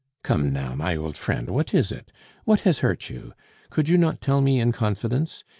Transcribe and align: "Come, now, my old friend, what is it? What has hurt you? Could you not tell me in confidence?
"Come, 0.23 0.51
now, 0.51 0.73
my 0.73 0.95
old 0.95 1.15
friend, 1.15 1.47
what 1.51 1.75
is 1.75 1.91
it? 1.91 2.11
What 2.43 2.61
has 2.61 2.79
hurt 2.79 3.07
you? 3.11 3.33
Could 3.69 3.87
you 3.87 3.99
not 3.99 4.19
tell 4.19 4.41
me 4.41 4.59
in 4.59 4.71
confidence? 4.71 5.43